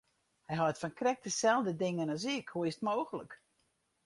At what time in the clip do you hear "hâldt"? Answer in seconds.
0.57-0.81